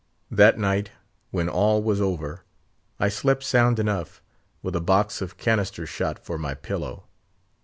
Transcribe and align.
That 0.31 0.57
night, 0.57 0.89
when 1.29 1.47
all 1.47 1.83
was 1.83 2.01
over, 2.01 2.43
I 2.99 3.07
slept 3.07 3.43
sound 3.43 3.77
enough, 3.77 4.23
with 4.63 4.75
a 4.75 4.81
box 4.81 5.21
of 5.21 5.37
cannister 5.37 5.85
shot 5.85 6.17
for 6.17 6.39
my 6.39 6.55
pillow! 6.55 7.03